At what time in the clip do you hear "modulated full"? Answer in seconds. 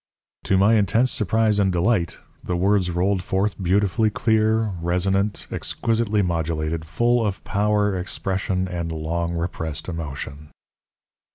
6.23-7.23